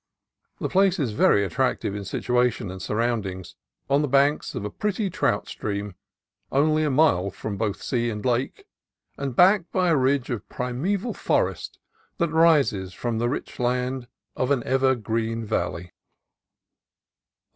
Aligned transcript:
The 0.59 0.67
place 0.67 0.97
is 0.97 1.11
very 1.11 1.45
attractive 1.45 1.93
in 1.93 2.05
situation 2.05 2.71
and 2.71 2.81
surroundings, 2.81 3.55
on 3.87 4.01
the 4.01 4.07
banks 4.07 4.55
of 4.55 4.65
a 4.65 4.71
pretty 4.71 5.11
trout 5.11 5.47
stream, 5.47 5.93
only 6.51 6.83
a 6.83 6.89
mile 6.89 7.29
from 7.29 7.55
both 7.55 7.83
sea 7.83 8.09
and 8.09 8.25
lake, 8.25 8.65
and 9.15 9.35
backed 9.35 9.71
by 9.71 9.89
a 9.89 9.95
ridge 9.95 10.31
of 10.31 10.49
primeval 10.49 11.13
forest 11.13 11.77
that 12.17 12.29
rises 12.31 12.95
from 12.95 13.19
the 13.19 13.29
rich 13.29 13.59
land 13.59 14.07
of 14.35 14.49
an 14.49 14.63
ever 14.63 14.95
green 14.95 15.45
valley. 15.45 15.91